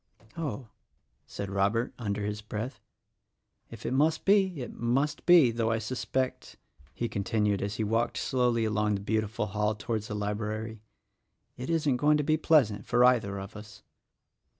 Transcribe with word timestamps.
"Oh," 0.35 0.69
said 1.27 1.51
Robert— 1.51 1.93
under 1.99 2.25
his 2.25 2.41
breath— 2.41 2.81
"if 3.69 3.85
it 3.85 3.91
must 3.93 4.25
be, 4.25 4.59
it 4.63 4.73
must 4.73 5.27
be; 5.27 5.51
though 5.51 5.69
I 5.69 5.77
suspect," 5.77 6.57
he 6.95 7.07
continued 7.07 7.61
as 7.61 7.75
he 7.75 7.83
walked 7.83 8.17
slowly 8.17 8.65
along 8.65 8.95
the 8.95 9.01
beautiful 9.01 9.45
hall 9.45 9.75
towards 9.75 10.07
the 10.07 10.15
library, 10.15 10.81
"it 11.55 11.69
isn't 11.69 11.97
going 11.97 12.17
to 12.17 12.23
be 12.23 12.35
pleasant 12.35 12.87
for 12.87 13.05
either 13.05 13.37
of 13.37 13.55
us." 13.55 13.83